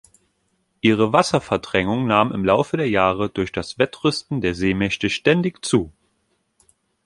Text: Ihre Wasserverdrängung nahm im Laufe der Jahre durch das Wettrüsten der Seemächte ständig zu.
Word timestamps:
Ihre 0.81 1.13
Wasserverdrängung 1.13 2.07
nahm 2.07 2.31
im 2.33 2.43
Laufe 2.43 2.75
der 2.75 2.89
Jahre 2.89 3.29
durch 3.29 3.51
das 3.51 3.77
Wettrüsten 3.77 4.41
der 4.41 4.55
Seemächte 4.55 5.11
ständig 5.11 5.63
zu. 5.63 5.91